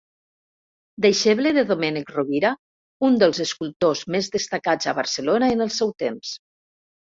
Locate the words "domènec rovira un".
1.71-3.19